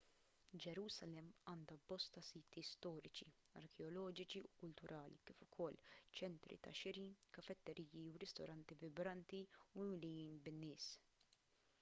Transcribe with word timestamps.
ġerusalemm 0.63 1.27
għandha 1.51 1.75
bosta 1.91 2.23
siti 2.29 2.63
storiċi 2.69 3.27
arkeoloġiċi 3.61 4.41
u 4.45 4.49
kulturali 4.63 5.21
kif 5.29 5.45
ukoll 5.47 5.77
ċentri 6.21 6.57
tax-xiri 6.69 7.05
kafetteriji 7.39 8.03
u 8.15 8.17
ristoranti 8.27 8.79
vibranti 8.87 9.43
u 9.77 9.89
mimlijin 9.93 10.35
bin-nies 10.49 10.89